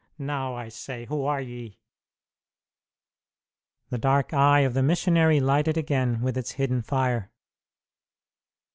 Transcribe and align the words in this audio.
Now, 0.17 0.55
I 0.55 0.69
say, 0.69 1.05
who 1.05 1.25
are 1.25 1.39
ye?" 1.41 1.77
The 3.91 3.99
dark 3.99 4.33
eye 4.33 4.61
of 4.61 4.73
the 4.73 4.81
missionary 4.81 5.39
lighted 5.39 5.77
again 5.77 6.21
with 6.21 6.39
its 6.39 6.53
hidden 6.53 6.81
fire. 6.81 7.29